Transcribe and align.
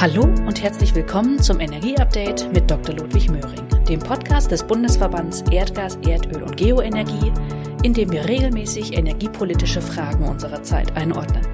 Hallo 0.00 0.22
und 0.22 0.62
herzlich 0.62 0.94
willkommen 0.94 1.42
zum 1.42 1.58
Energieupdate 1.58 2.52
mit 2.52 2.70
Dr. 2.70 2.94
Ludwig 2.94 3.28
Möhring, 3.32 3.66
dem 3.88 3.98
Podcast 3.98 4.48
des 4.48 4.62
Bundesverbands 4.62 5.42
Erdgas, 5.50 5.96
Erdöl 6.06 6.44
und 6.44 6.56
Geoenergie, 6.56 7.32
in 7.82 7.94
dem 7.94 8.12
wir 8.12 8.24
regelmäßig 8.24 8.96
energiepolitische 8.96 9.82
Fragen 9.82 10.22
unserer 10.28 10.62
Zeit 10.62 10.96
einordnen. 10.96 11.44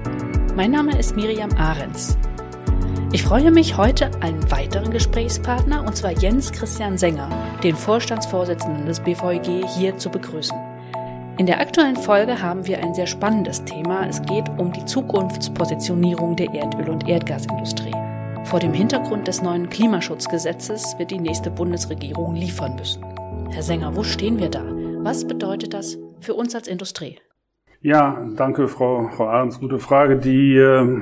Mein 0.55 0.69
Name 0.69 0.95
ist 0.95 1.15
Miriam 1.15 1.49
Ahrens. 1.57 2.19
Ich 3.11 3.23
freue 3.23 3.49
mich, 3.49 3.77
heute 3.77 4.11
einen 4.21 4.51
weiteren 4.51 4.91
Gesprächspartner, 4.91 5.83
und 5.83 5.95
zwar 5.95 6.11
Jens 6.11 6.51
Christian 6.51 6.99
Sänger, 6.99 7.29
den 7.63 7.75
Vorstandsvorsitzenden 7.75 8.85
des 8.85 8.99
BVG, 8.99 9.65
hier 9.75 9.97
zu 9.97 10.11
begrüßen. 10.11 10.55
In 11.39 11.47
der 11.47 11.59
aktuellen 11.59 11.97
Folge 11.97 12.39
haben 12.43 12.67
wir 12.67 12.77
ein 12.77 12.93
sehr 12.93 13.07
spannendes 13.07 13.65
Thema. 13.65 14.07
Es 14.07 14.21
geht 14.21 14.47
um 14.59 14.71
die 14.71 14.85
Zukunftspositionierung 14.85 16.35
der 16.35 16.53
Erdöl- 16.53 16.91
und 16.91 17.09
Erdgasindustrie. 17.09 18.04
Vor 18.55 18.61
dem 18.61 18.71
Hintergrund 18.71 19.27
des 19.27 19.41
neuen 19.41 19.69
Klimaschutzgesetzes 19.69 20.97
wird 20.97 21.11
die 21.11 21.19
nächste 21.19 21.51
Bundesregierung 21.51 22.35
liefern 22.35 22.77
müssen. 22.77 23.03
Herr 23.51 23.61
Sänger, 23.61 23.97
wo 23.97 24.03
stehen 24.03 24.39
wir 24.39 24.47
da? 24.47 24.63
Was 25.03 25.27
bedeutet 25.27 25.73
das 25.73 25.97
für 26.21 26.35
uns 26.35 26.55
als 26.55 26.69
Industrie? 26.69 27.19
Ja, 27.81 28.25
danke, 28.37 28.69
Frau, 28.69 29.09
Frau 29.09 29.27
Ahrens. 29.27 29.59
Gute 29.59 29.77
Frage. 29.77 30.19
Die 30.19 30.55
äh, 30.55 31.01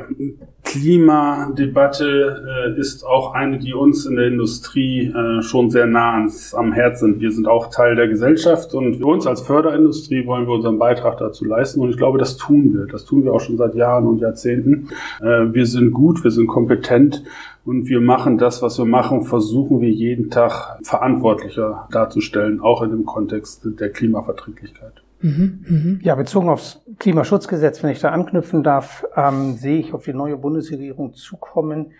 Klimadebatte 0.74 2.74
äh, 2.76 2.80
ist 2.80 3.06
auch 3.06 3.36
eine, 3.36 3.60
die 3.60 3.76
uns 3.76 4.08
in 4.08 4.16
der 4.16 4.26
Industrie 4.26 5.06
äh, 5.06 5.44
schon 5.44 5.70
sehr 5.70 5.86
nah 5.86 6.14
ans, 6.14 6.56
am 6.56 6.74
Herz 6.74 7.02
sind. 7.02 7.20
Wir 7.20 7.32
sind 7.32 7.48
auch 7.48 7.70
Teil 7.70 7.96
der 7.96 8.08
Gesellschaft 8.08 8.74
und 8.74 8.96
für 8.96 9.06
uns 9.06 9.28
als 9.28 9.42
Förderindustrie 9.42 10.26
wollen 10.26 10.48
wir 10.48 10.56
unseren 10.56 10.80
Beitrag 10.80 11.20
dazu 11.20 11.46
leisten. 11.46 11.80
Und 11.80 11.92
ich 11.92 11.98
glaube, 11.98 12.18
das 12.18 12.38
tun 12.38 12.74
wir. 12.74 12.88
Das 12.88 13.06
tun 13.06 13.24
wir 13.24 13.34
auch 13.34 13.40
schon 13.40 13.58
seit 13.58 13.76
Jahren 13.76 14.08
und 14.08 14.18
Jahrzehnten. 14.18 14.90
Äh, 15.22 15.54
wir 15.54 15.68
sind 15.68 15.92
gut, 15.92 16.24
wir 16.24 16.32
sind 16.32 16.48
kompetent 16.48 17.24
und 17.66 17.88
wir 17.88 18.02
machen 18.02 18.40
das, 18.40 18.64
was 18.64 18.80
wir 18.80 18.86
machen, 18.86 19.26
versuchen 19.26 19.80
wir 19.80 19.92
jeden 19.92 20.32
Tag 20.32 20.80
verantwortlicher 20.82 21.88
darzustellen, 21.92 22.62
auch 22.62 22.82
in 22.82 22.90
dem 22.90 23.06
Kontext 23.06 23.62
der 23.64 23.92
Klimaverträglichkeit. 23.92 25.04
Mhm, 25.24 25.66
mhm. 25.66 26.00
Ja, 26.04 26.16
bezogen 26.16 26.50
aufs 26.50 26.82
Klimaschutzgesetz, 27.00 27.82
wenn 27.82 27.92
ich 27.92 28.02
da 28.02 28.10
anknüpfen 28.10 28.62
darf, 28.62 29.06
ähm, 29.16 29.54
sehe 29.54 29.80
ich 29.80 29.94
auf 29.94 30.04
die 30.04 30.14
neue 30.14 30.36
Bundesregierung 30.36 31.14
zukommen, 31.14 31.94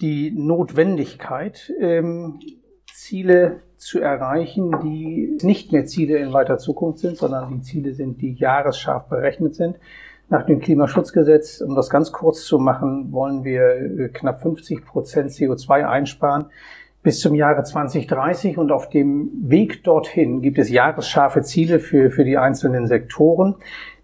die 0.00 0.30
Notwendigkeit, 0.30 1.72
ähm, 1.80 2.38
Ziele 2.92 3.62
zu 3.76 3.98
erreichen, 3.98 4.76
die 4.84 5.36
nicht 5.42 5.72
mehr 5.72 5.84
Ziele 5.86 6.18
in 6.18 6.32
weiter 6.32 6.58
Zukunft 6.58 7.00
sind, 7.00 7.16
sondern 7.16 7.50
die 7.50 7.62
Ziele 7.62 7.92
sind, 7.92 8.22
die 8.22 8.34
jahresscharf 8.34 9.08
berechnet 9.08 9.56
sind. 9.56 9.76
Nach 10.28 10.46
dem 10.46 10.60
Klimaschutzgesetz, 10.60 11.60
um 11.60 11.74
das 11.74 11.90
ganz 11.90 12.12
kurz 12.12 12.44
zu 12.44 12.60
machen, 12.60 13.10
wollen 13.10 13.42
wir 13.42 13.62
äh, 13.64 14.08
knapp 14.10 14.42
50 14.42 14.84
Prozent 14.84 15.32
CO2 15.32 15.88
einsparen 15.88 16.46
bis 17.02 17.20
zum 17.20 17.34
Jahre 17.34 17.62
2030 17.62 18.58
und 18.58 18.72
auf 18.72 18.88
dem 18.88 19.30
Weg 19.42 19.84
dorthin 19.84 20.42
gibt 20.42 20.58
es 20.58 20.70
jahresscharfe 20.70 21.42
Ziele 21.42 21.78
für, 21.78 22.10
für 22.10 22.24
die 22.24 22.36
einzelnen 22.36 22.86
Sektoren. 22.86 23.56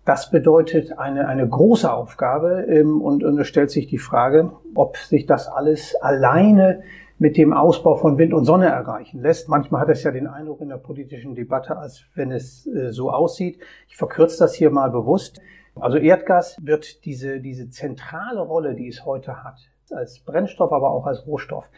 Das 0.05 0.31
bedeutet 0.31 0.99
eine, 0.99 1.29
eine 1.29 1.47
große 1.49 1.93
Aufgabe 1.93 2.67
ähm, 2.69 3.03
und, 3.03 3.25
und 3.25 3.39
es 3.39 3.49
stellt 3.49 3.71
sich 3.71 3.87
die 3.87 3.99
Frage, 3.99 4.53
ob 4.75 4.97
sich 4.97 5.27
das 5.27 5.49
alles 5.49 5.95
alleine 5.97 6.83
mit 7.19 7.37
dem 7.37 7.53
Ausbau 7.53 7.97
von 7.97 8.19
Wind 8.19 8.33
und 8.33 8.45
Sonne 8.45 8.67
erreichen 8.67 9.21
lässt. 9.21 9.49
Manchmal 9.49 9.83
hat 9.83 9.89
es 9.89 10.03
ja 10.03 10.11
den 10.11 10.27
Eindruck 10.27 10.61
in 10.61 10.69
der 10.69 10.77
politischen 10.77 11.35
Debatte, 11.35 11.77
als 11.77 12.05
wenn 12.15 12.31
es 12.31 12.67
äh, 12.67 12.93
so 12.93 13.11
aussieht. 13.11 13.59
Ich 13.89 13.97
verkürze 13.97 14.39
das 14.39 14.55
hier 14.55 14.71
mal 14.71 14.91
bewusst. 14.91 15.41
Also 15.75 15.99
Erdgas 15.99 16.57
wird 16.63 17.05
diese, 17.05 17.41
diese 17.41 17.69
zentrale 17.69 18.41
Rolle, 18.41 18.75
die 18.75 18.89
es 18.89 19.05
heute 19.05 19.45
hat, 19.45 19.59
als 19.91 20.21
Brennstoff, 20.21 20.73
aber 20.73 20.91
auch 20.91 21.07
als 21.07 21.27
Rohstoff, 21.27 21.69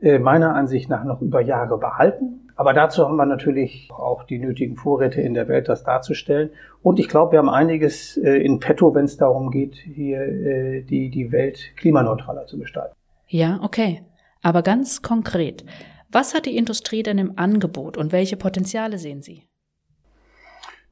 meiner 0.00 0.54
Ansicht 0.54 0.90
nach 0.90 1.04
noch 1.04 1.22
über 1.22 1.40
Jahre 1.40 1.78
behalten. 1.78 2.44
Aber 2.56 2.72
dazu 2.72 3.04
haben 3.04 3.16
wir 3.16 3.26
natürlich 3.26 3.88
auch 3.90 4.24
die 4.24 4.38
nötigen 4.38 4.76
Vorräte 4.76 5.20
in 5.20 5.34
der 5.34 5.48
Welt, 5.48 5.68
das 5.68 5.82
darzustellen. 5.82 6.50
Und 6.82 7.00
ich 7.00 7.08
glaube, 7.08 7.32
wir 7.32 7.38
haben 7.40 7.48
einiges 7.48 8.16
äh, 8.16 8.36
in 8.36 8.60
petto, 8.60 8.94
wenn 8.94 9.06
es 9.06 9.16
darum 9.16 9.50
geht, 9.50 9.74
hier 9.74 10.20
äh, 10.20 10.82
die, 10.82 11.10
die 11.10 11.32
Welt 11.32 11.72
klimaneutraler 11.76 12.46
zu 12.46 12.58
gestalten. 12.58 12.94
Ja, 13.26 13.58
okay. 13.62 14.02
Aber 14.42 14.62
ganz 14.62 15.02
konkret, 15.02 15.64
was 16.12 16.34
hat 16.34 16.46
die 16.46 16.56
Industrie 16.56 17.02
denn 17.02 17.18
im 17.18 17.32
Angebot 17.36 17.96
und 17.96 18.12
welche 18.12 18.36
Potenziale 18.36 18.98
sehen 18.98 19.22
Sie? 19.22 19.42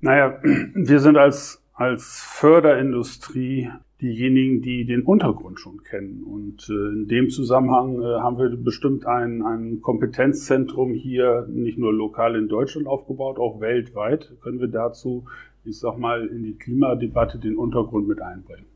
Naja, 0.00 0.38
wir 0.42 0.98
sind 0.98 1.16
als, 1.16 1.62
als 1.74 2.20
Förderindustrie 2.26 3.70
diejenigen, 4.02 4.60
die 4.60 4.84
den 4.84 5.02
Untergrund 5.02 5.60
schon 5.60 5.82
kennen. 5.84 6.24
Und 6.24 6.68
äh, 6.68 6.72
in 6.72 7.08
dem 7.08 7.30
Zusammenhang 7.30 8.02
äh, 8.02 8.04
haben 8.20 8.36
wir 8.36 8.54
bestimmt 8.56 9.06
ein, 9.06 9.42
ein 9.42 9.80
Kompetenzzentrum 9.80 10.92
hier 10.92 11.46
nicht 11.48 11.78
nur 11.78 11.92
lokal 11.92 12.36
in 12.36 12.48
Deutschland 12.48 12.86
aufgebaut, 12.86 13.38
auch 13.38 13.60
weltweit 13.60 14.32
können 14.42 14.60
wir 14.60 14.68
dazu, 14.68 15.24
ich 15.64 15.78
sag 15.78 15.98
mal, 15.98 16.26
in 16.26 16.42
die 16.42 16.54
Klimadebatte 16.54 17.38
den 17.38 17.56
Untergrund 17.56 18.08
mit 18.08 18.20
einbringen. 18.20 18.66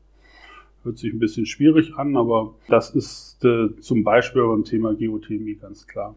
Hört 0.83 0.97
sich 0.97 1.13
ein 1.13 1.19
bisschen 1.19 1.45
schwierig 1.45 1.95
an, 1.97 2.15
aber 2.15 2.55
das 2.69 2.91
ist 2.95 3.43
äh, 3.43 3.75
zum 3.81 4.03
Beispiel 4.03 4.43
beim 4.43 4.63
Thema 4.63 4.95
Geothermie 4.95 5.55
ganz 5.55 5.85
klar. 5.85 6.15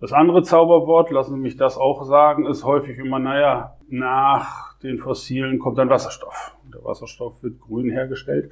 Das 0.00 0.12
andere 0.12 0.42
Zauberwort, 0.42 1.10
lassen 1.10 1.36
Sie 1.36 1.40
mich 1.40 1.56
das 1.56 1.78
auch 1.78 2.04
sagen, 2.04 2.44
ist 2.44 2.64
häufig 2.64 2.98
immer, 2.98 3.18
naja, 3.18 3.78
nach 3.88 4.76
den 4.80 4.98
Fossilen 4.98 5.58
kommt 5.58 5.78
dann 5.78 5.88
Wasserstoff. 5.88 6.54
Der 6.74 6.84
Wasserstoff 6.84 7.42
wird 7.42 7.60
grün 7.60 7.90
hergestellt. 7.90 8.50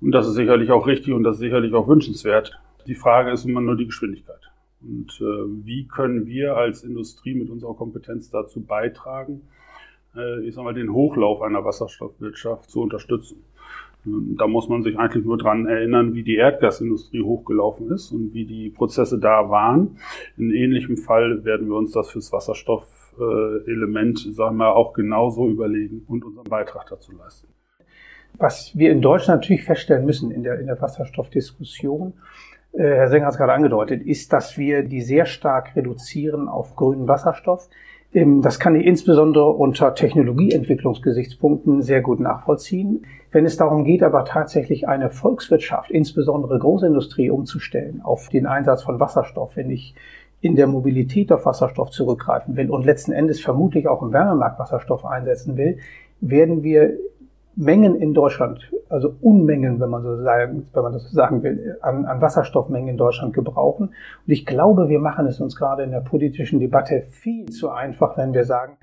Und 0.00 0.12
das 0.12 0.26
ist 0.26 0.34
sicherlich 0.34 0.70
auch 0.70 0.86
richtig 0.86 1.14
und 1.14 1.22
das 1.22 1.36
ist 1.36 1.40
sicherlich 1.40 1.74
auch 1.74 1.86
wünschenswert. 1.86 2.58
Die 2.86 2.96
Frage 2.96 3.30
ist 3.30 3.44
immer 3.44 3.60
nur 3.60 3.76
die 3.76 3.86
Geschwindigkeit. 3.86 4.50
Und 4.80 5.20
äh, 5.20 5.64
wie 5.64 5.86
können 5.86 6.26
wir 6.26 6.56
als 6.56 6.82
Industrie 6.82 7.34
mit 7.34 7.50
unserer 7.50 7.74
Kompetenz 7.74 8.30
dazu 8.30 8.60
beitragen, 8.60 9.42
äh, 10.16 10.40
ich 10.44 10.54
sag 10.54 10.64
mal, 10.64 10.74
den 10.74 10.92
Hochlauf 10.92 11.40
einer 11.42 11.64
Wasserstoffwirtschaft 11.64 12.68
zu 12.68 12.80
unterstützen? 12.80 13.44
Da 14.04 14.48
muss 14.48 14.68
man 14.68 14.82
sich 14.82 14.98
eigentlich 14.98 15.24
nur 15.24 15.38
dran 15.38 15.66
erinnern, 15.66 16.14
wie 16.14 16.24
die 16.24 16.34
Erdgasindustrie 16.34 17.22
hochgelaufen 17.22 17.90
ist 17.90 18.10
und 18.10 18.34
wie 18.34 18.44
die 18.44 18.70
Prozesse 18.70 19.18
da 19.18 19.48
waren. 19.48 19.96
In 20.36 20.50
ähnlichem 20.50 20.96
Fall 20.96 21.44
werden 21.44 21.68
wir 21.68 21.76
uns 21.76 21.92
das 21.92 22.10
fürs 22.10 22.32
Wasserstoffelement, 22.32 24.18
sagen 24.34 24.56
wir, 24.56 24.74
auch 24.74 24.92
genauso 24.92 25.48
überlegen 25.48 26.04
und 26.08 26.24
unseren 26.24 26.48
Beitrag 26.48 26.88
dazu 26.88 27.12
leisten. 27.12 27.46
Was 28.38 28.76
wir 28.76 28.90
in 28.90 29.02
Deutschland 29.02 29.42
natürlich 29.42 29.62
feststellen 29.64 30.04
müssen 30.04 30.32
in 30.32 30.42
der, 30.42 30.58
in 30.58 30.66
der 30.66 30.80
Wasserstoffdiskussion, 30.80 32.14
äh, 32.72 32.82
Herr 32.82 33.08
Sänger 33.08 33.26
hat 33.26 33.34
es 33.34 33.38
gerade 33.38 33.52
angedeutet, 33.52 34.02
ist, 34.02 34.32
dass 34.32 34.56
wir 34.56 34.82
die 34.82 35.02
sehr 35.02 35.26
stark 35.26 35.76
reduzieren 35.76 36.48
auf 36.48 36.74
grünen 36.74 37.06
Wasserstoff. 37.06 37.68
Das 38.14 38.58
kann 38.60 38.74
ich 38.76 38.84
insbesondere 38.84 39.48
unter 39.48 39.94
Technologieentwicklungsgesichtspunkten 39.94 41.80
sehr 41.80 42.02
gut 42.02 42.20
nachvollziehen. 42.20 43.06
Wenn 43.30 43.46
es 43.46 43.56
darum 43.56 43.84
geht, 43.84 44.02
aber 44.02 44.26
tatsächlich 44.26 44.86
eine 44.86 45.08
Volkswirtschaft, 45.08 45.90
insbesondere 45.90 46.58
Großindustrie, 46.58 47.30
umzustellen 47.30 48.02
auf 48.02 48.28
den 48.28 48.46
Einsatz 48.46 48.82
von 48.82 49.00
Wasserstoff, 49.00 49.56
wenn 49.56 49.70
ich 49.70 49.94
in 50.42 50.56
der 50.56 50.66
Mobilität 50.66 51.32
auf 51.32 51.46
Wasserstoff 51.46 51.90
zurückgreifen 51.90 52.54
will 52.56 52.70
und 52.70 52.84
letzten 52.84 53.12
Endes 53.12 53.40
vermutlich 53.40 53.88
auch 53.88 54.02
im 54.02 54.12
Wärmemarkt 54.12 54.58
Wasserstoff 54.58 55.06
einsetzen 55.06 55.56
will, 55.56 55.78
werden 56.20 56.62
wir 56.62 56.98
Mengen 57.54 57.94
in 57.96 58.14
Deutschland, 58.14 58.70
also 58.88 59.14
Unmengen, 59.20 59.78
wenn 59.80 59.90
man 59.90 60.02
so 60.02 60.22
sagen, 60.22 60.68
wenn 60.72 60.82
man 60.82 60.92
das 60.92 61.10
sagen 61.10 61.42
will, 61.42 61.76
an, 61.82 62.06
an 62.06 62.20
Wasserstoffmengen 62.20 62.88
in 62.88 62.96
Deutschland 62.96 63.34
gebrauchen. 63.34 63.88
Und 63.88 64.32
ich 64.32 64.46
glaube, 64.46 64.88
wir 64.88 64.98
machen 64.98 65.26
es 65.26 65.40
uns 65.40 65.56
gerade 65.56 65.82
in 65.82 65.90
der 65.90 66.00
politischen 66.00 66.60
Debatte 66.60 67.02
viel 67.10 67.46
zu 67.46 67.70
einfach, 67.70 68.16
wenn 68.16 68.32
wir 68.32 68.44
sagen, 68.44 68.78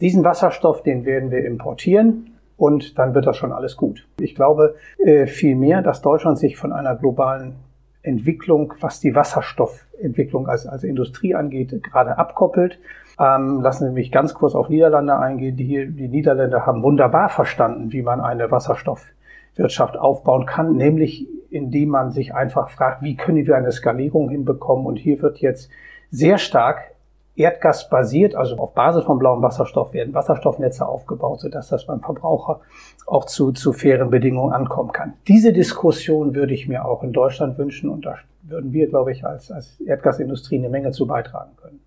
diesen 0.00 0.24
Wasserstoff, 0.24 0.82
den 0.82 1.04
werden 1.04 1.30
wir 1.30 1.44
importieren 1.44 2.38
und 2.56 2.98
dann 2.98 3.14
wird 3.14 3.26
das 3.26 3.36
schon 3.36 3.52
alles 3.52 3.76
gut. 3.76 4.06
Ich 4.20 4.34
glaube 4.34 4.74
äh, 4.98 5.26
vielmehr, 5.26 5.82
dass 5.82 6.02
Deutschland 6.02 6.38
sich 6.38 6.56
von 6.56 6.72
einer 6.72 6.96
globalen 6.96 7.54
Entwicklung, 8.02 8.74
was 8.80 9.00
die 9.00 9.14
Wasserstoffentwicklung 9.14 10.46
als, 10.48 10.66
als 10.66 10.84
Industrie 10.84 11.34
angeht, 11.34 11.82
gerade 11.82 12.18
abkoppelt. 12.18 12.78
Ähm, 13.18 13.60
lassen 13.60 13.88
Sie 13.88 13.92
mich 13.92 14.12
ganz 14.12 14.34
kurz 14.34 14.54
auf 14.54 14.68
Niederlande 14.68 15.16
eingehen. 15.18 15.56
Die, 15.56 15.86
die 15.90 16.08
Niederländer 16.08 16.66
haben 16.66 16.82
wunderbar 16.82 17.28
verstanden, 17.28 17.92
wie 17.92 18.02
man 18.02 18.20
eine 18.20 18.50
Wasserstoffwirtschaft 18.50 19.96
aufbauen 19.96 20.46
kann, 20.46 20.76
nämlich 20.76 21.26
indem 21.50 21.88
man 21.88 22.10
sich 22.10 22.34
einfach 22.34 22.70
fragt, 22.70 23.02
wie 23.02 23.16
können 23.16 23.46
wir 23.46 23.56
eine 23.56 23.72
Skalierung 23.72 24.28
hinbekommen. 24.28 24.86
Und 24.86 24.96
hier 24.96 25.20
wird 25.22 25.38
jetzt 25.38 25.70
sehr 26.10 26.38
stark 26.38 26.92
Erdgas 27.38 27.88
basiert, 27.88 28.34
also 28.34 28.56
auf 28.56 28.74
Basis 28.74 29.04
von 29.04 29.18
blauem 29.18 29.42
Wasserstoff 29.42 29.92
werden 29.92 30.12
Wasserstoffnetze 30.12 30.86
aufgebaut, 30.86 31.40
sodass 31.40 31.68
das 31.68 31.86
beim 31.86 32.00
Verbraucher 32.00 32.60
auch 33.06 33.26
zu, 33.26 33.52
zu 33.52 33.72
fairen 33.72 34.10
Bedingungen 34.10 34.52
ankommen 34.52 34.92
kann. 34.92 35.14
Diese 35.28 35.52
Diskussion 35.52 36.34
würde 36.34 36.52
ich 36.52 36.66
mir 36.66 36.84
auch 36.84 37.02
in 37.02 37.12
Deutschland 37.12 37.56
wünschen 37.56 37.90
und 37.90 38.06
da 38.06 38.16
würden 38.42 38.72
wir, 38.72 38.88
glaube 38.88 39.12
ich, 39.12 39.24
als, 39.24 39.50
als 39.50 39.80
Erdgasindustrie 39.80 40.58
eine 40.58 40.68
Menge 40.68 40.90
zu 40.90 41.06
beitragen 41.06 41.52
können. 41.60 41.80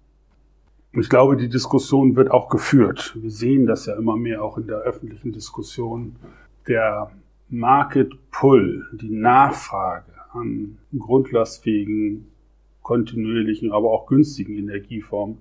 Ich 0.94 1.10
glaube, 1.10 1.38
die 1.38 1.50
Diskussion 1.50 2.16
wird 2.16 2.32
auch 2.32 2.50
geführt. 2.50 3.16
Wir 3.20 3.32
sehen 3.32 3.66
das 3.66 3.86
ja 3.86 3.96
immer 3.96 4.18
mehr 4.18 4.44
auch 4.44 4.58
in 4.58 4.68
der 4.68 4.80
öffentlichen 4.80 5.32
Diskussion. 5.32 6.16
Der 6.68 7.12
Market 7.50 8.14
Pull, 8.32 8.86
die 8.94 9.10
Nachfrage 9.10 10.06
an 10.34 10.78
grundlastfähigen, 10.98 12.31
kontinuierlichen, 12.82 13.72
aber 13.72 13.92
auch 13.92 14.08
günstigen 14.08 14.58
Energieformen 14.58 15.38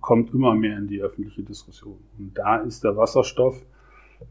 kommt 0.00 0.34
immer 0.34 0.54
mehr 0.54 0.78
in 0.78 0.88
die 0.88 1.00
öffentliche 1.00 1.42
Diskussion. 1.42 1.98
Und 2.18 2.36
da 2.36 2.56
ist 2.56 2.84
der 2.84 2.96
Wasserstoff 2.96 3.62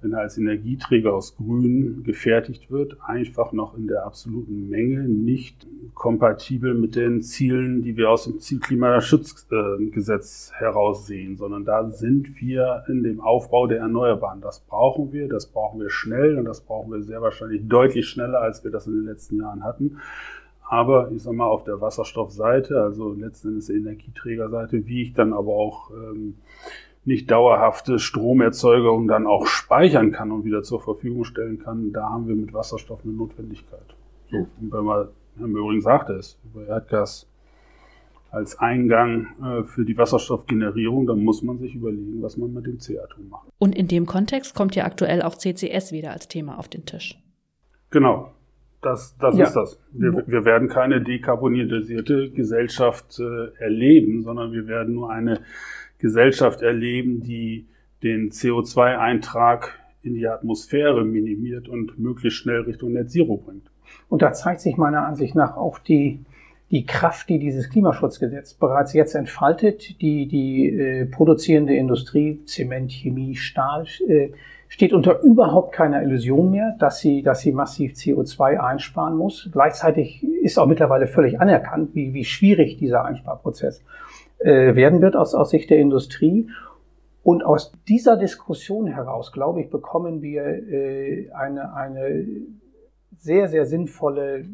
wenn 0.02 0.14
er 0.14 0.20
als 0.20 0.38
Energieträger 0.38 1.14
aus 1.14 1.36
Grün 1.36 2.04
gefertigt 2.04 2.72
wird, 2.72 2.98
einfach 3.06 3.52
noch 3.54 3.78
in 3.78 3.88
der 3.88 4.06
absoluten 4.06 4.70
Menge 4.70 5.08
nicht 5.08 5.68
kompatibel 5.94 6.74
mit 6.74 6.96
den 6.96 7.22
Zielen, 7.22 7.84
die 7.84 7.96
wir 7.98 8.10
aus 8.10 8.24
dem 8.26 8.40
Zielklimaschutzgesetz 8.40 10.52
heraussehen, 10.56 11.38
sondern 11.38 11.66
da 11.66 11.90
sind 11.90 12.42
wir 12.42 12.84
in 12.88 13.04
dem 13.04 13.22
Aufbau 13.22 13.68
der 13.68 13.80
Erneuerbaren. 13.80 14.42
Das 14.42 14.62
brauchen 14.62 15.14
wir, 15.14 15.28
das 15.28 15.48
brauchen 15.48 15.80
wir 15.80 15.90
schnell 15.90 16.38
und 16.38 16.46
das 16.46 16.62
brauchen 16.62 16.92
wir 16.92 17.02
sehr 17.02 17.22
wahrscheinlich 17.22 17.68
deutlich 17.68 18.08
schneller, 18.08 18.42
als 18.42 18.64
wir 18.64 18.72
das 18.72 18.88
in 18.88 18.94
den 18.94 19.06
letzten 19.06 19.40
Jahren 19.40 19.64
hatten. 19.64 19.98
Aber 20.74 21.12
ich 21.12 21.22
sag 21.22 21.34
mal, 21.34 21.46
auf 21.46 21.64
der 21.66 21.82
Wasserstoffseite, 21.82 22.82
also 22.82 23.14
letzten 23.14 23.50
Endes 23.50 23.68
der 23.68 23.76
Energieträgerseite, 23.76 24.88
wie 24.88 25.04
ich 25.04 25.14
dann 25.14 25.32
aber 25.32 25.52
auch 25.52 25.92
ähm, 25.92 26.34
nicht 27.06 27.30
dauerhafte 27.30 28.00
Stromerzeugung 28.00 29.08
dann 29.08 29.28
auch 29.28 29.46
speichern 29.46 30.12
kann 30.12 30.32
und 30.32 30.46
wieder 30.46 30.64
zur 30.64 30.82
Verfügung 30.82 31.26
stellen 31.26 31.60
kann, 31.60 31.94
da 31.94 32.10
haben 32.10 32.28
wir 32.28 32.36
mit 32.36 32.56
Wasserstoff 32.56 33.02
eine 33.04 33.14
Notwendigkeit. 33.14 33.86
So, 34.32 34.38
und 34.38 34.74
wenn 34.74 34.84
man, 34.84 35.10
Herr 35.38 35.48
Möhring 35.48 35.82
sagte 35.82 36.14
es, 36.14 36.40
über 36.44 36.66
Erdgas 36.66 37.30
als 38.32 38.58
Eingang 38.58 39.28
äh, 39.44 39.64
für 39.66 39.86
die 39.86 39.96
Wasserstoffgenerierung, 39.96 41.06
dann 41.06 41.24
muss 41.24 41.44
man 41.44 41.60
sich 41.60 41.76
überlegen, 41.76 42.24
was 42.24 42.36
man 42.36 42.52
mit 42.52 42.66
dem 42.66 42.80
C-Atom 42.80 43.30
macht. 43.30 43.48
Und 43.60 43.76
in 43.76 43.88
dem 43.88 44.08
Kontext 44.08 44.56
kommt 44.56 44.74
ja 44.74 44.86
aktuell 44.86 45.22
auch 45.22 45.36
CCS 45.36 45.92
wieder 45.92 46.10
als 46.10 46.30
Thema 46.30 46.58
auf 46.58 46.68
den 46.68 46.88
Tisch. 46.88 47.22
Genau. 47.92 48.33
Das, 48.84 49.16
das 49.18 49.38
ja. 49.38 49.46
ist 49.46 49.54
das. 49.54 49.80
Wir, 49.92 50.24
wir 50.28 50.46
werden 50.46 50.68
keine 50.68 51.02
dekarbonisierte 51.02 52.30
Gesellschaft 52.32 53.20
äh, 53.20 53.64
erleben, 53.64 54.22
sondern 54.22 54.52
wir 54.52 54.68
werden 54.68 54.94
nur 54.94 55.10
eine 55.10 55.40
Gesellschaft 56.00 56.62
erleben, 56.62 57.22
die 57.22 57.66
den 58.04 58.30
CO2-Eintrag 58.32 59.80
in 60.02 60.16
die 60.16 60.28
Atmosphäre 60.28 61.06
minimiert 61.06 61.70
und 61.70 61.98
möglichst 61.98 62.40
schnell 62.40 62.62
Richtung 62.62 62.92
Net 62.92 63.10
Zero 63.10 63.38
bringt. 63.38 63.72
Und 64.10 64.22
da 64.22 64.34
zeigt 64.34 64.60
sich 64.60 64.76
meiner 64.76 65.08
Ansicht 65.08 65.34
nach 65.34 65.56
auch 65.56 65.80
die, 65.80 66.20
die 66.72 66.86
Kraft, 66.86 67.30
die 67.30 67.40
dieses 67.40 67.70
Klimaschutzgesetz 67.70 68.54
bereits 68.54 68.94
jetzt 68.94 69.16
entfaltet. 69.16 70.02
Die, 70.02 70.28
die 70.28 70.70
äh, 70.70 71.06
produzierende 71.06 71.76
Industrie, 71.76 72.44
Zement, 72.46 72.92
Chemie, 72.92 73.36
Stahl, 73.36 73.86
äh, 74.08 74.32
steht 74.74 74.92
unter 74.92 75.22
überhaupt 75.22 75.72
keiner 75.72 76.02
Illusion 76.02 76.50
mehr, 76.50 76.76
dass 76.80 76.98
sie, 76.98 77.22
dass 77.22 77.42
sie 77.42 77.52
massiv 77.52 77.94
CO2 77.94 78.58
einsparen 78.58 79.16
muss. 79.16 79.48
Gleichzeitig 79.52 80.24
ist 80.24 80.58
auch 80.58 80.66
mittlerweile 80.66 81.06
völlig 81.06 81.40
anerkannt, 81.40 81.94
wie, 81.94 82.16
wie 82.16 82.26
schwierig 82.26 82.78
dieser 82.78 83.06
Einsparprozess 83.06 83.84
äh, 84.40 84.74
werden 84.74 85.00
wird 85.04 85.16
aus, 85.16 85.36
aus 85.36 85.52
Sicht 85.52 85.70
der 85.70 85.78
Industrie. 85.78 86.50
Und 87.22 87.46
aus 87.46 87.72
dieser 87.88 88.18
Diskussion 88.18 88.88
heraus, 88.88 89.32
glaube 89.32 89.62
ich, 89.62 89.70
bekommen 89.70 90.24
wir 90.24 90.44
äh, 90.44 91.30
eine, 91.34 91.76
eine 91.76 92.26
sehr, 93.16 93.50
sehr 93.50 93.68
sinnvolle 93.68 94.46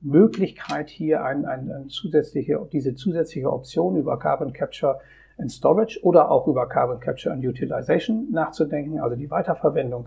Möglichkeit 0.00 0.90
hier 0.90 1.22
ein, 1.22 1.46
ein, 1.46 1.70
ein 1.70 1.88
zusätzliche, 1.88 2.58
diese 2.72 2.96
zusätzliche 2.96 3.52
Option 3.52 3.96
über 3.96 4.18
Carbon 4.18 4.52
Capture 4.52 4.98
and 5.38 5.50
Storage 5.50 5.98
oder 6.02 6.30
auch 6.30 6.46
über 6.46 6.68
Carbon 6.68 7.00
Capture 7.00 7.32
and 7.32 7.44
Utilization 7.44 8.30
nachzudenken, 8.30 9.00
also 9.00 9.16
die 9.16 9.30
Weiterverwendung 9.30 10.06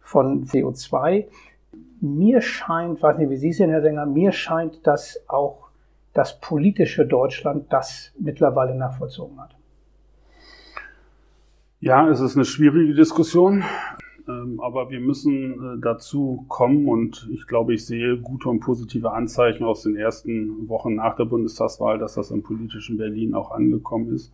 von 0.00 0.44
CO2. 0.44 1.26
Mir 2.00 2.40
scheint, 2.40 3.02
weiß 3.02 3.18
nicht, 3.18 3.30
wie 3.30 3.36
Sie 3.36 3.52
sehen, 3.52 3.70
Herr 3.70 3.82
Sänger, 3.82 4.06
mir 4.06 4.32
scheint, 4.32 4.86
dass 4.86 5.20
auch 5.26 5.68
das 6.14 6.40
politische 6.40 7.06
Deutschland 7.06 7.72
das 7.72 8.12
mittlerweile 8.18 8.74
nachvollzogen 8.74 9.40
hat? 9.40 9.54
Ja, 11.80 12.08
es 12.08 12.18
ist 12.18 12.34
eine 12.34 12.44
schwierige 12.44 12.94
Diskussion, 12.94 13.62
ähm, 14.28 14.60
aber 14.60 14.90
wir 14.90 14.98
müssen 14.98 15.52
äh, 15.52 15.80
dazu 15.80 16.44
kommen 16.48 16.88
und 16.88 17.28
ich 17.32 17.46
glaube, 17.46 17.72
ich 17.72 17.86
sehe 17.86 18.18
gute 18.18 18.48
und 18.48 18.58
positive 18.58 19.12
Anzeichen 19.12 19.64
aus 19.64 19.84
den 19.84 19.94
ersten 19.94 20.68
Wochen 20.68 20.96
nach 20.96 21.14
der 21.14 21.26
Bundestagswahl, 21.26 21.98
dass 21.98 22.14
das 22.14 22.32
im 22.32 22.42
politischen 22.42 22.98
Berlin 22.98 23.32
auch 23.32 23.52
angekommen 23.52 24.12
ist. 24.12 24.32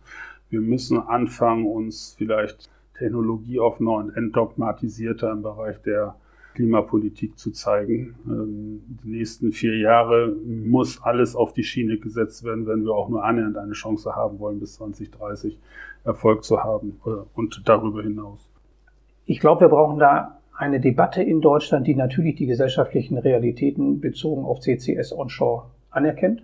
Wir 0.55 0.61
müssen 0.61 0.97
anfangen, 0.99 1.65
uns 1.65 2.15
vielleicht 2.17 2.69
technologieoffener 2.97 3.91
und 3.91 4.15
entdogmatisierter 4.15 5.29
im 5.33 5.41
Bereich 5.41 5.81
der 5.81 6.15
Klimapolitik 6.53 7.37
zu 7.37 7.51
zeigen. 7.51 8.15
Ähm, 8.25 8.81
die 9.03 9.09
nächsten 9.09 9.51
vier 9.51 9.77
Jahre 9.77 10.33
muss 10.45 11.03
alles 11.03 11.35
auf 11.35 11.51
die 11.51 11.65
Schiene 11.65 11.97
gesetzt 11.97 12.45
werden, 12.45 12.65
wenn 12.67 12.85
wir 12.85 12.93
auch 12.93 13.09
nur 13.09 13.25
annähernd 13.25 13.57
eine 13.57 13.73
Chance 13.73 14.15
haben 14.15 14.39
wollen, 14.39 14.61
bis 14.61 14.75
2030 14.75 15.59
Erfolg 16.05 16.45
zu 16.45 16.63
haben 16.63 17.01
äh, 17.05 17.09
und 17.33 17.63
darüber 17.65 18.01
hinaus. 18.01 18.49
Ich 19.25 19.41
glaube, 19.41 19.59
wir 19.61 19.67
brauchen 19.67 19.99
da 19.99 20.39
eine 20.57 20.79
Debatte 20.79 21.21
in 21.21 21.41
Deutschland, 21.41 21.87
die 21.87 21.95
natürlich 21.95 22.35
die 22.35 22.45
gesellschaftlichen 22.45 23.17
Realitäten 23.17 23.99
bezogen 23.99 24.45
auf 24.45 24.61
CCS 24.61 25.11
Onshore 25.11 25.65
anerkennt. 25.91 26.43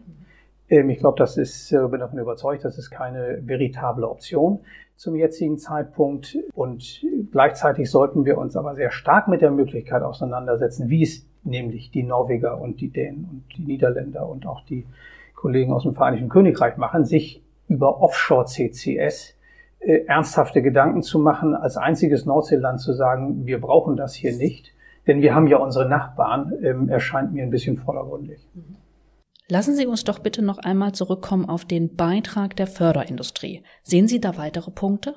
Ähm, 0.71 0.89
ich 0.89 0.97
glaube, 0.97 1.19
das 1.19 1.37
ist, 1.37 1.71
äh, 1.71 1.87
bin 1.87 1.99
davon 1.99 2.17
überzeugt, 2.17 2.65
das 2.65 2.79
ist 2.79 2.89
keine 2.89 3.39
veritable 3.43 4.09
Option 4.09 4.61
zum 4.95 5.15
jetzigen 5.15 5.57
Zeitpunkt. 5.57 6.37
Und 6.55 7.05
gleichzeitig 7.31 7.91
sollten 7.91 8.25
wir 8.25 8.37
uns 8.37 8.55
aber 8.55 8.73
sehr 8.73 8.91
stark 8.91 9.27
mit 9.27 9.41
der 9.41 9.51
Möglichkeit 9.51 10.01
auseinandersetzen, 10.01 10.89
wie 10.89 11.03
es 11.03 11.27
nämlich 11.43 11.91
die 11.91 12.03
Norweger 12.03 12.59
und 12.59 12.81
die 12.81 12.89
Dänen 12.89 13.25
und 13.25 13.43
die 13.57 13.63
Niederländer 13.63 14.27
und 14.27 14.47
auch 14.47 14.63
die 14.65 14.85
Kollegen 15.35 15.73
aus 15.73 15.83
dem 15.83 15.93
Vereinigten 15.93 16.29
Königreich 16.29 16.77
machen, 16.77 17.03
sich 17.03 17.43
über 17.67 18.01
Offshore-CCS 18.01 19.35
äh, 19.79 20.05
ernsthafte 20.05 20.61
Gedanken 20.61 21.01
zu 21.01 21.19
machen, 21.19 21.55
als 21.55 21.77
einziges 21.77 22.25
Nordseeland 22.25 22.79
zu 22.79 22.93
sagen, 22.93 23.47
wir 23.47 23.59
brauchen 23.59 23.97
das 23.97 24.13
hier 24.13 24.37
nicht, 24.37 24.71
denn 25.07 25.21
wir 25.21 25.33
haben 25.33 25.47
ja 25.47 25.57
unsere 25.57 25.89
Nachbarn, 25.89 26.53
ähm, 26.61 26.89
erscheint 26.89 27.33
mir 27.33 27.43
ein 27.43 27.49
bisschen 27.49 27.77
vordergründig. 27.77 28.47
Mhm. 28.53 28.75
Lassen 29.47 29.75
Sie 29.75 29.85
uns 29.85 30.03
doch 30.03 30.19
bitte 30.19 30.41
noch 30.41 30.59
einmal 30.59 30.93
zurückkommen 30.93 31.45
auf 31.45 31.65
den 31.65 31.95
Beitrag 31.95 32.55
der 32.55 32.67
Förderindustrie. 32.67 33.63
Sehen 33.83 34.07
Sie 34.07 34.21
da 34.21 34.37
weitere 34.37 34.71
Punkte? 34.71 35.15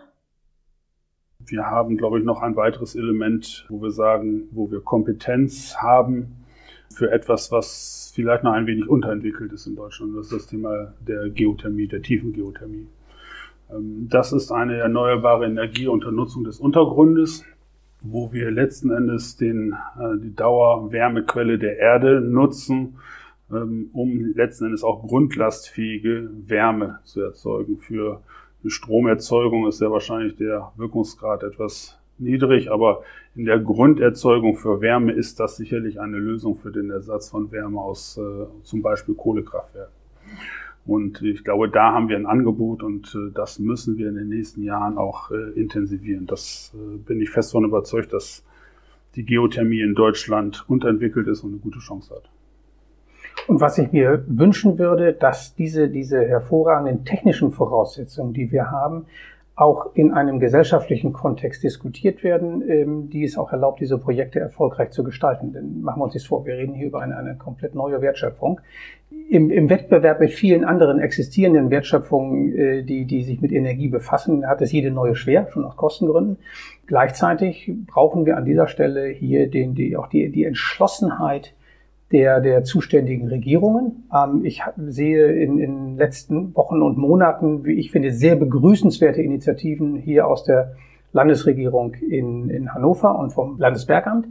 Wir 1.47 1.67
haben, 1.67 1.97
glaube 1.97 2.19
ich, 2.19 2.25
noch 2.25 2.41
ein 2.41 2.57
weiteres 2.57 2.95
Element, 2.95 3.67
wo 3.69 3.83
wir 3.83 3.91
sagen, 3.91 4.49
wo 4.51 4.71
wir 4.71 4.81
Kompetenz 4.81 5.77
haben 5.77 6.45
für 6.91 7.11
etwas, 7.11 7.53
was 7.53 8.13
vielleicht 8.15 8.45
noch 8.45 8.53
ein 8.53 8.67
wenig 8.67 8.89
unterentwickelt 8.89 9.53
ist 9.53 9.67
in 9.67 9.77
Deutschland. 9.77 10.17
Das 10.17 10.27
ist 10.27 10.33
das 10.33 10.47
Thema 10.47 10.95
der 11.01 11.29
Geothermie, 11.29 11.89
der 11.89 12.03
tiefen 12.03 12.33
Geothermie. 12.33 12.87
Ähm, 13.71 14.09
das 14.09 14.33
ist 14.33 14.53
eine 14.53 14.77
erneuerbare 14.77 15.47
Energie 15.47 15.87
unter 15.87 16.13
Nutzung 16.13 16.45
des 16.45 16.61
Untergrundes, 16.61 17.45
wo 18.03 18.33
wir 18.33 18.51
letzten 18.51 18.91
Endes 18.91 19.37
den, 19.37 19.73
äh, 19.73 20.19
die 20.23 20.35
Dauerwärmequelle 20.35 21.59
der 21.59 21.79
Erde 21.79 22.21
nutzen, 22.21 22.99
um 23.49 24.33
letzten 24.35 24.67
Endes 24.67 24.83
auch 24.83 25.07
grundlastfähige 25.07 26.31
Wärme 26.47 26.99
zu 27.05 27.21
erzeugen. 27.21 27.79
Für 27.79 28.23
eine 28.63 28.71
Stromerzeugung 28.71 29.69
ist 29.69 29.79
sehr 29.79 29.91
wahrscheinlich 29.91 30.37
der 30.37 30.73
Wirkungsgrad 30.77 31.43
etwas 31.43 31.99
niedrig, 32.19 32.71
aber 32.71 33.03
in 33.35 33.45
der 33.45 33.59
Grunderzeugung 33.59 34.57
für 34.57 34.81
Wärme 34.81 35.13
ist 35.13 35.41
das 35.41 35.57
sicherlich 35.57 36.01
eine 36.01 36.17
Lösung 36.17 36.57
für 36.57 36.71
den 36.71 36.91
Ersatz 36.91 37.29
von 37.29 37.51
Wärme 37.53 37.81
aus 37.81 38.17
äh, 38.17 38.47
zum 38.63 38.83
Beispiel 38.83 39.15
Kohlekraftwerken. 39.15 39.93
Und 40.87 41.23
ich 41.23 41.45
glaube, 41.45 41.71
da 41.71 41.93
haben 41.93 42.09
wir 42.09 42.17
ein 42.17 42.27
Angebot 42.27 42.83
und 42.83 43.15
äh, 43.15 43.33
das 43.33 43.59
müssen 43.59 43.97
wir 43.97 44.09
in 44.09 44.17
den 44.17 44.29
nächsten 44.29 44.63
Jahren 44.63 44.99
auch 44.99 45.31
äh, 45.31 45.51
intensivieren. 45.59 46.27
Das 46.27 46.75
äh, 46.75 46.97
bin 46.99 47.21
ich 47.21 47.31
fest 47.31 47.51
davon 47.51 47.65
überzeugt, 47.65 48.13
dass 48.13 48.45
die 49.17 49.25
Geothermie 49.25 49.81
in 49.81 49.95
Deutschland 49.95 50.65
unterentwickelt 50.69 51.27
ist 51.27 51.43
und 51.43 51.53
eine 51.53 51.61
gute 51.61 51.79
Chance 51.79 52.15
hat. 52.15 52.31
Und 53.47 53.61
was 53.61 53.79
ich 53.79 53.93
mir 53.93 54.25
wünschen 54.27 54.79
würde, 54.79 55.13
dass 55.13 55.55
diese, 55.55 55.89
diese 55.89 56.25
hervorragenden 56.25 57.05
technischen 57.05 57.51
Voraussetzungen, 57.51 58.33
die 58.33 58.51
wir 58.51 58.71
haben, 58.71 59.07
auch 59.57 59.95
in 59.95 60.13
einem 60.13 60.41
gesellschaftlichen 60.41 61.13
Kontext 61.13 61.63
diskutiert 61.63 62.25
werden, 62.25 62.69
ähm, 62.69 63.11
die 63.11 63.23
es 63.23 63.39
auch 63.39 63.53
erlaubt, 63.53 63.81
diese 63.81 63.99
Projekte 63.99 64.41
erfolgreich 64.41 64.91
zu 64.91 65.05
gestalten. 65.05 65.53
Denn 65.53 65.81
machen 65.81 66.01
wir 66.01 66.05
uns 66.05 66.15
das 66.15 66.25
vor, 66.25 66.45
wir 66.45 66.57
reden 66.57 66.75
hier 66.75 66.89
über 66.89 67.01
eine, 67.01 67.17
eine 67.17 67.37
komplett 67.37 67.75
neue 67.77 68.01
Wertschöpfung. 68.03 68.61
Im, 69.31 69.51
Im 69.51 69.71
Wettbewerb 69.71 70.19
mit 70.19 70.33
vielen 70.33 70.65
anderen 70.65 70.99
existierenden 70.99 71.71
Wertschöpfungen, 71.71 72.53
äh, 72.57 72.83
die, 72.83 73.05
die 73.05 73.23
sich 73.23 73.41
mit 73.41 73.53
Energie 73.53 73.89
befassen, 73.89 74.45
hat 74.49 74.61
es 74.61 74.73
jede 74.73 74.91
neue 74.91 75.15
schwer, 75.15 75.47
schon 75.53 75.65
aus 75.65 75.77
Kostengründen. 75.77 76.39
Gleichzeitig 76.87 77.73
brauchen 77.87 78.27
wir 78.27 78.37
an 78.37 78.45
dieser 78.45 78.67
Stelle 78.67 79.07
hier 79.07 79.49
den, 79.49 79.77
die, 79.77 79.97
auch 79.97 80.09
die, 80.09 80.33
die 80.33 80.45
Entschlossenheit, 80.45 81.55
der, 82.15 82.41
der 82.41 82.63
zuständigen 82.63 83.27
Regierungen. 83.27 84.05
Ähm, 84.15 84.45
ich 84.45 84.63
sehe 84.87 85.33
in, 85.33 85.59
in 85.59 85.87
den 85.87 85.97
letzten 85.99 86.55
Wochen 86.55 86.81
und 86.81 86.97
Monaten, 86.97 87.65
wie 87.65 87.75
ich 87.75 87.91
finde, 87.91 88.13
sehr 88.13 88.37
begrüßenswerte 88.37 89.21
Initiativen 89.21 89.97
hier 89.97 90.29
aus 90.29 90.45
der 90.45 90.77
Landesregierung 91.13 91.95
in, 91.95 92.51
in 92.51 92.73
Hannover 92.73 93.19
und 93.19 93.33
vom 93.33 93.59
Landesbergamt. 93.59 94.27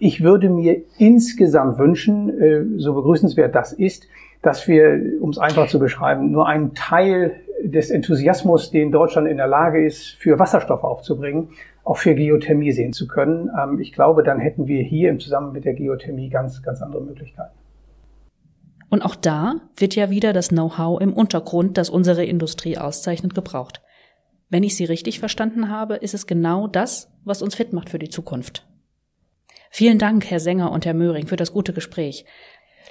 ich 0.00 0.22
würde 0.22 0.48
mir 0.48 0.82
insgesamt 0.96 1.78
wünschen, 1.78 2.40
äh, 2.40 2.64
so 2.78 2.94
begrüßenswert 2.94 3.54
das 3.54 3.74
ist, 3.74 4.08
dass 4.40 4.66
wir, 4.66 4.98
um 5.20 5.28
es 5.28 5.38
einfach 5.38 5.66
zu 5.68 5.78
beschreiben, 5.78 6.30
nur 6.30 6.48
einen 6.48 6.74
Teil 6.74 7.32
des 7.62 7.90
Enthusiasmus, 7.90 8.70
den 8.70 8.90
Deutschland 8.90 9.28
in 9.28 9.36
der 9.36 9.48
Lage 9.48 9.84
ist, 9.84 10.16
für 10.18 10.38
Wasserstoff 10.38 10.82
aufzubringen, 10.82 11.48
auch 11.88 11.96
für 11.96 12.14
Geothermie 12.14 12.72
sehen 12.72 12.92
zu 12.92 13.08
können. 13.08 13.50
Ähm, 13.58 13.80
ich 13.80 13.92
glaube, 13.92 14.22
dann 14.22 14.38
hätten 14.38 14.66
wir 14.66 14.82
hier 14.82 15.08
im 15.08 15.20
Zusammenhang 15.20 15.54
mit 15.54 15.64
der 15.64 15.72
Geothermie 15.72 16.28
ganz, 16.28 16.62
ganz 16.62 16.82
andere 16.82 17.02
Möglichkeiten. 17.02 17.56
Und 18.90 19.02
auch 19.02 19.16
da 19.16 19.54
wird 19.76 19.94
ja 19.94 20.10
wieder 20.10 20.34
das 20.34 20.48
Know-how 20.48 21.00
im 21.00 21.14
Untergrund, 21.14 21.78
das 21.78 21.88
unsere 21.88 22.26
Industrie 22.26 22.76
auszeichnet, 22.76 23.34
gebraucht. 23.34 23.82
Wenn 24.50 24.62
ich 24.62 24.76
Sie 24.76 24.84
richtig 24.84 25.18
verstanden 25.18 25.70
habe, 25.70 25.96
ist 25.96 26.12
es 26.12 26.26
genau 26.26 26.66
das, 26.66 27.10
was 27.24 27.40
uns 27.40 27.54
fit 27.54 27.72
macht 27.72 27.88
für 27.88 27.98
die 27.98 28.10
Zukunft. 28.10 28.66
Vielen 29.70 29.98
Dank, 29.98 30.30
Herr 30.30 30.40
Sänger 30.40 30.72
und 30.72 30.84
Herr 30.84 30.94
Möhring, 30.94 31.26
für 31.26 31.36
das 31.36 31.52
gute 31.52 31.72
Gespräch. 31.72 32.26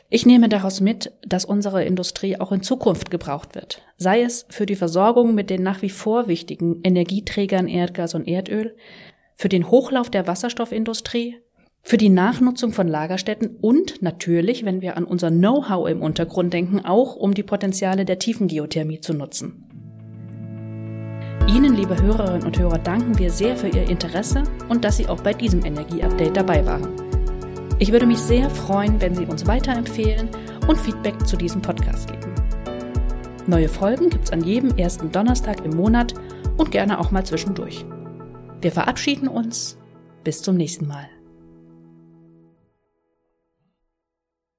Ich 0.09 0.25
nehme 0.25 0.47
daraus 0.47 0.79
mit, 0.79 1.11
dass 1.25 1.43
unsere 1.43 1.83
Industrie 1.83 2.39
auch 2.39 2.53
in 2.53 2.63
Zukunft 2.63 3.11
gebraucht 3.11 3.55
wird, 3.55 3.81
sei 3.97 4.21
es 4.21 4.45
für 4.49 4.65
die 4.65 4.77
Versorgung 4.77 5.35
mit 5.35 5.49
den 5.49 5.63
nach 5.63 5.81
wie 5.81 5.89
vor 5.89 6.29
wichtigen 6.29 6.79
Energieträgern 6.83 7.67
Erdgas 7.67 8.15
und 8.15 8.25
Erdöl, 8.25 8.75
für 9.35 9.49
den 9.49 9.69
Hochlauf 9.69 10.09
der 10.09 10.25
Wasserstoffindustrie, 10.25 11.37
für 11.81 11.97
die 11.97 12.09
Nachnutzung 12.09 12.71
von 12.71 12.87
Lagerstätten 12.87 13.57
und 13.59 14.01
natürlich, 14.01 14.63
wenn 14.63 14.81
wir 14.81 14.95
an 14.95 15.03
unser 15.03 15.29
Know-how 15.29 15.89
im 15.89 16.01
Untergrund 16.01 16.53
denken, 16.53 16.85
auch 16.85 17.17
um 17.17 17.33
die 17.33 17.43
Potenziale 17.43 18.05
der 18.05 18.17
Tiefengeothermie 18.17 19.01
zu 19.01 19.13
nutzen. 19.13 19.63
Ihnen, 21.53 21.75
liebe 21.75 22.01
Hörerinnen 22.01 22.45
und 22.45 22.57
Hörer, 22.57 22.77
danken 22.77 23.17
wir 23.19 23.29
sehr 23.29 23.55
für 23.57 23.67
Ihr 23.67 23.89
Interesse 23.89 24.43
und 24.69 24.83
dass 24.85 24.97
Sie 24.97 25.07
auch 25.07 25.21
bei 25.21 25.33
diesem 25.33 25.63
Energieupdate 25.63 26.35
dabei 26.35 26.65
waren. 26.65 27.06
Ich 27.79 27.91
würde 27.91 28.07
mich 28.07 28.17
sehr 28.17 28.49
freuen, 28.49 28.99
wenn 29.01 29.13
Sie 29.13 29.25
uns 29.25 29.45
weiterempfehlen 29.45 30.29
und 30.67 30.79
Feedback 30.79 31.27
zu 31.27 31.37
diesem 31.37 31.61
Podcast 31.61 32.11
geben. 32.11 32.33
Neue 33.45 33.69
Folgen 33.69 34.09
gibt's 34.09 34.31
an 34.31 34.43
jedem 34.43 34.75
ersten 34.77 35.11
Donnerstag 35.11 35.63
im 35.63 35.75
Monat 35.75 36.13
und 36.57 36.71
gerne 36.71 36.99
auch 36.99 37.11
mal 37.11 37.25
zwischendurch. 37.25 37.85
Wir 38.61 38.71
verabschieden 38.71 39.27
uns. 39.27 39.77
Bis 40.23 40.41
zum 40.41 40.57
nächsten 40.57 40.87
Mal. 40.87 41.07